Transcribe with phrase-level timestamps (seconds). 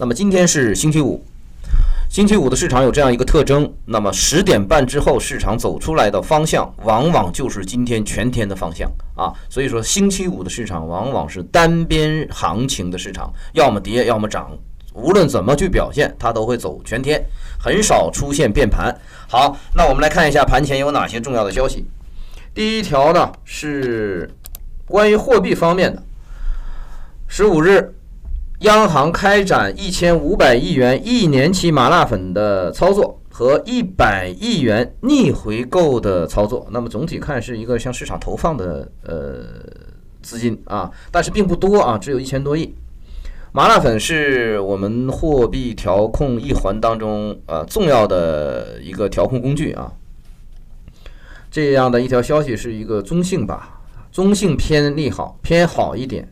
[0.00, 1.20] 那么今天是星期五，
[2.08, 9.34] 星期五的市场有这样一个特征，那么十点半之后市场走出来的方向，往往就是今天全天的方向啊。
[9.50, 14.56] 所以说，星期五的市场往往是单边行情的市场，要么跌，要么涨。
[14.94, 17.20] 无论怎么去表现，它都会走全天，
[17.58, 18.96] 很少出现变盘。
[19.28, 21.84] 好，那我们来看一下盘前有哪些重要的消息。
[22.54, 24.30] 第一条呢是
[24.86, 26.00] 关于货币方面的。
[27.30, 27.94] 十五日，
[28.60, 36.66] 央行开展一千五百亿元一年期麻辣粉的操作和一百亿元逆回购的操作。
[36.72, 39.44] 那么总体看是一个向市场投放的呃
[40.22, 42.74] 资金啊，但是并不多啊，只有一千多亿。
[43.52, 49.92] 麻辣粉是我们货币调控一环当中呃重要的一个调控工具啊。
[51.48, 53.80] 这样的一条消息是一个中性吧，
[54.10, 56.28] 中性偏利好，偏好一点。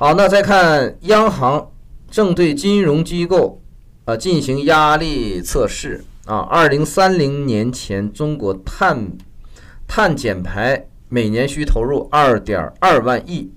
[0.00, 1.72] 好，那再看央行
[2.10, 3.60] 正对金融机构
[4.06, 6.38] 呃进行压力测试啊。
[6.38, 9.12] 二零三零年前，中国碳
[9.86, 13.52] 碳减排每年需投入二点二万亿。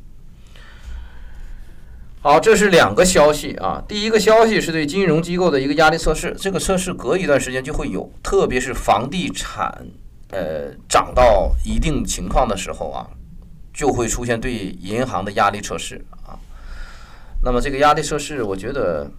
[2.19, 3.81] 好，这是两个消息啊。
[3.87, 9.87] 第一个消息是对金融机构的一个压力测试，这个测试隔一段时间就会有，特别是房地产
[10.31, 13.07] 呃涨到一定情况的时候啊，
[13.73, 16.05] 就会出现对银行的压力测试。
[17.43, 19.11] 那么这个压力测试，我觉得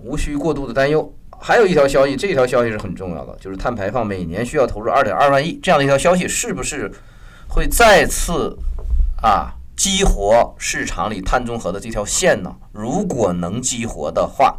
[0.00, 1.14] 无需过度的担忧。
[1.38, 6.90] 还有一条消息，这条消息是很重要的，就是碳排放每年需要投入二点二万亿这样的一条消息，是不是
[7.48, 8.58] 会再次
[9.22, 9.54] 啊？
[9.74, 12.54] 激活市场里碳中和的这条线呢？
[12.72, 14.58] 如果能激活的话，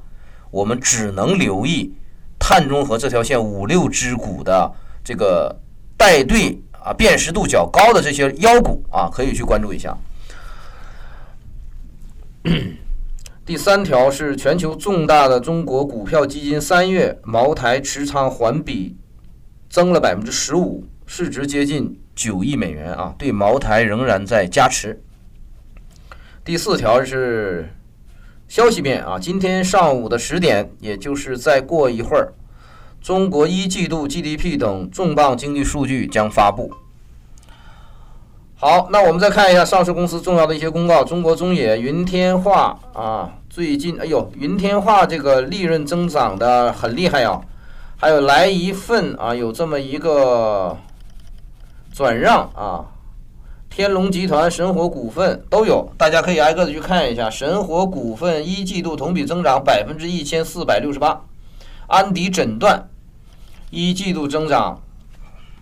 [0.52, 1.94] 我们只能留意
[2.40, 4.70] 碳中和这条线五六只股的
[5.04, 5.56] 这个
[5.96, 9.96] 带队啊，辨识度较高的这些妖股啊，可以去关注一下。
[13.46, 18.96] 第三条是全球重大的中国股票基金三月茅台持仓环比
[19.70, 25.04] 增了百分之十五，市值接近九亿美元啊，对茅台仍然在加持。
[26.46, 27.68] 第四条是
[28.48, 32.32] 消息面啊，今天上午的十点，也就是再过一会儿，
[33.02, 36.72] 中国一季度 GDP 等重磅经济数据将发布。
[38.64, 41.04] 好，那我们再看一下上市公司重要的一些公告。
[41.04, 47.42] 中国中冶、云天化啊，最近哎呦，云天化这个利润增长的很厉害呀。
[47.98, 50.78] 还有来一份啊，有这么一个
[51.94, 52.86] 转让啊。
[53.70, 57.30] 天龙集团、神火股份都有，大家可以挨个的去看一下。
[57.30, 61.20] 神火股份一季度同比增长百分之一千四百六十八，
[61.88, 62.88] 安迪诊断
[63.72, 64.80] 一季度增长，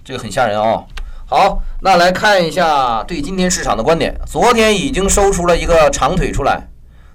[0.04, 0.84] 这个很吓人啊！
[1.34, 4.20] 好，那来看一下对今天市场的观点。
[4.26, 6.68] 昨天已经收出了一个长腿出来，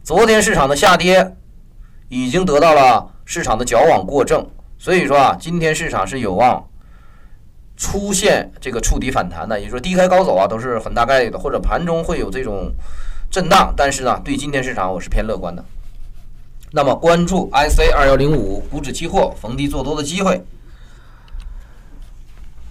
[0.02, 1.36] 昨天市场的下跌
[2.08, 6.66] 已经得到了市场的矫枉过正，所以说啊，今天市场是有望。
[7.76, 12.72] 出现这个触底反弹的，也就是说低开高走啊，都是很大概率的，或者盘中会有这种
[13.30, 13.74] 震荡。
[13.76, 15.62] 但是呢，对今天市场我是偏乐观的。
[16.70, 20.42] 那么关注 IC 二幺零五股指期货逢低做多的机会。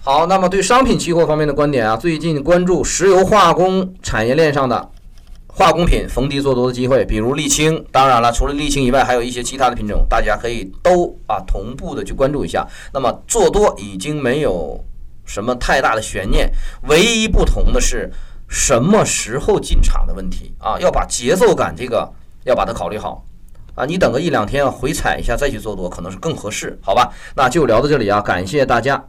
[0.06, 4.88] 好，那么对商品期货方面的观点啊，最近关注石油化工产业链上的
[5.48, 7.84] 化工品逢低做多的机会，比如沥青。
[7.90, 12.64] 当然了，除了沥青以外，还有一些其他的品种，大家可以都啊同步的去关注一下。
[12.94, 14.80] 那么做多已经没有。
[15.24, 16.48] 什么太大的悬念？
[16.82, 18.08] 唯一不同的是
[18.46, 20.78] 什么时候进场的问题啊？
[20.78, 22.08] 要把节奏感这个
[22.44, 23.24] 要把它考虑好
[23.74, 23.84] 啊！
[23.84, 27.12] 你等个一两天回踩一下再去做多，可能是更合适，好吧？
[27.34, 29.04] 那就聊到这里啊，感谢大家。